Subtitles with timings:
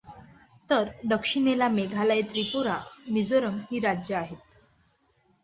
[0.69, 2.75] तर दक्षिणेला मेघालय, त्रिपूरा
[2.75, 4.57] व मिझोरम ही राज्य आहेत.